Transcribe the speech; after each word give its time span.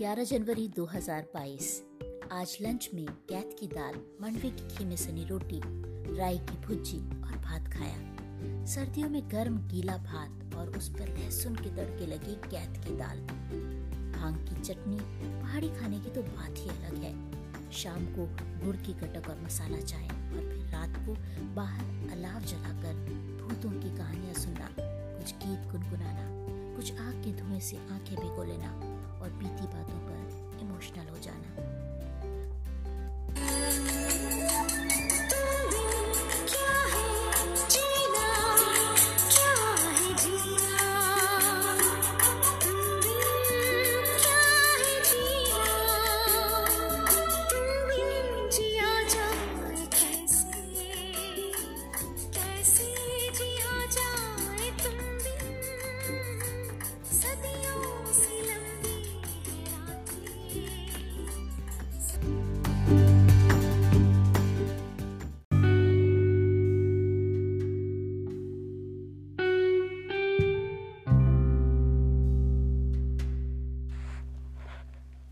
11 0.00 0.24
जनवरी 0.24 0.68
2022 0.68 1.82
आज 2.32 2.58
लंच 2.62 2.90
में 2.94 3.06
कैथ 3.06 3.60
की 3.60 3.66
दाल, 3.66 3.94
मंडवे 4.22 4.50
की 4.50 4.76
खीमे 4.76 4.96
सनी 4.96 5.24
रोटी, 5.24 5.60
राई 6.16 6.38
की 6.38 6.66
भुज्जी 6.66 6.98
और 6.98 7.36
भात 7.38 7.72
खाया। 7.72 7.98
सर्दियों 8.66 9.08
में 9.08 9.30
गर्म 9.30 9.58
गीला 9.58 9.96
भात 9.96 10.54
और 10.54 10.68
उस 10.78 10.88
पर 10.88 11.08
लहसुन 11.08 11.54
के 11.54 11.76
तड़के 11.76 12.06
लगी 12.06 12.34
कैथ 12.34 12.84
की 12.84 12.96
दाल। 12.96 13.20
भाँग 14.12 14.48
की 14.48 14.60
चटनी, 14.60 14.98
पहाड़ी 15.42 15.68
खाने 15.68 16.00
की 16.00 16.10
तो 16.10 16.22
बात 16.22 16.54
ही 16.58 16.68
अलग 16.68 17.02
है। 17.02 17.70
शाम 17.70 18.06
को 18.06 18.26
गुड़ 18.66 18.76
की 18.76 18.92
कटक 18.92 19.28
और 19.28 19.40
मसाला 19.40 19.80
चाय 19.80 20.08
और 20.08 20.54
फिर 20.54 20.66
रात 20.66 20.96
को 20.96 21.14
बाहर 21.54 22.10
अलाव 22.12 22.40
जलाकर 22.40 22.94
भूतों 23.42 23.70
की 23.70 23.96
कहानियाँ 23.96 24.34
सुनना, 24.34 24.70
कुछ 25.18 25.34
गीत 25.34 25.72
गुनगुनाना, 25.72 26.40
कुछ 26.76 26.92
आग 26.92 27.14
के 27.14 27.32
धुएँ 27.32 27.60
से 27.60 27.76
आँखें 27.76 28.16
भिगो 28.16 28.44
लेना 28.44 28.96
और 29.20 29.30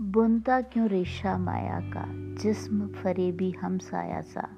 बुनता 0.00 0.60
क्यों 0.60 0.88
रेशा 0.88 1.38
माया 1.38 1.80
का? 1.80 2.04
जिस्म 2.42 2.88
फरेबी 2.88 3.50
हम 3.50 3.78
साया 3.78 4.20
सा। 4.20 4.48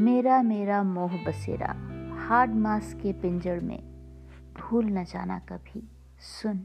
मेरा 0.00 0.42
मेरा 0.42 0.82
मोह 0.82 1.24
बसेरा। 1.24 1.76
हार्ड 2.26 2.54
मास 2.54 2.94
के 2.94 3.12
पिंजड़ 3.12 3.60
में। 3.60 3.82
भूल 4.28 4.86
न 4.86 5.04
जाना 5.04 5.38
कभी। 5.38 5.88
सुन, 6.20 6.58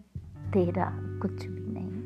तेरा 0.53 0.91
कुछ 0.95 1.45
भी 1.45 1.67
नहीं। 1.67 2.01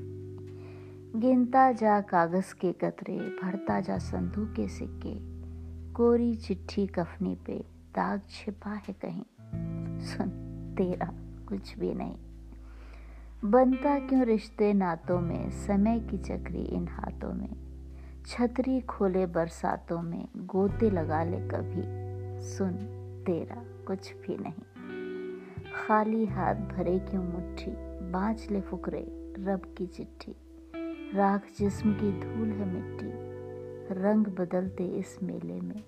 गिनता 1.21 1.71
जा 1.71 2.01
कागज़ 2.01 2.55
के 2.55 2.73
कतरे, 2.73 3.17
भरता 3.43 3.79
जा 3.79 3.97
संधु 3.97 4.45
के 4.45 4.67
सिक्के। 4.67 5.15
कोरी 5.93 6.35
चिट्ठी 6.35 6.87
कफनी 6.87 7.35
पे, 7.45 7.59
दाग 7.95 8.21
छिपा 8.29 8.71
है 8.71 8.93
कहीं। 8.93 9.25
सुन, 9.99 10.29
तेरा 10.77 11.13
कुछ 11.49 11.79
भी 11.79 11.93
नहीं। 11.93 12.17
बनता 13.45 13.99
क्यों 13.99 14.23
रिश्ते 14.23 14.73
नातों 14.73 15.21
में? 15.21 15.49
समय 15.49 15.99
की 15.99 16.17
चक्री 16.17 16.63
इन 16.63 16.87
हाथों 16.87 17.33
में। 17.33 17.55
छतरी 18.25 18.81
खोले 18.81 19.25
बरसातों 19.25 20.01
में। 20.01 20.27
गोते 20.37 20.89
लगा 20.89 21.23
ले 21.23 21.37
कभी। 21.37 21.81
सुन, 22.43 22.71
तेरा 23.25 23.85
कुछ 23.87 24.13
भी 24.13 24.37
नहीं। 24.37 24.63
खाली 25.75 26.25
हाथ 26.25 26.55
भरे 26.55 26.99
क्यों 26.99 27.23
मुट्ठी? 27.23 27.71
बाँच 28.11 28.47
ले 28.51 28.61
फुकरे, 28.61 29.33
रब 29.39 29.75
की 29.77 29.87
चिट्ठी। 29.87 30.35
राख 31.15 31.41
जिस्म 31.59 31.93
की 31.93 32.11
धूल 32.11 32.49
है 32.49 32.65
मिट्टी। 32.65 33.09
रंग 34.01 34.25
बदलते 34.25 34.83
इस 34.83 35.19
मेले 35.23 35.61
में। 35.61 35.83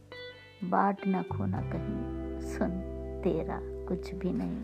बाट 0.63 0.97
न 1.07 1.24
खोना 1.24 1.62
कहीं। 1.62 2.40
सुन, 2.41 2.69
तेरा 3.24 3.59
कुछ 3.63 4.16
भी 4.16 4.31
नहीं। 4.34 4.63